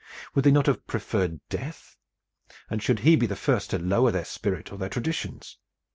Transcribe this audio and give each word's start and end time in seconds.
Would 0.33 0.45
they 0.45 0.49
not 0.51 0.65
have 0.65 0.87
preferred 0.87 1.41
death? 1.47 1.95
And 2.71 2.81
should 2.81 3.01
he 3.01 3.15
be 3.15 3.27
the 3.27 3.35
first 3.35 3.69
to 3.69 3.77
lower 3.77 4.09
their 4.09 4.25
spirit 4.25 4.71
or 4.71 4.79
their 4.79 4.89
traditions? 4.89 5.59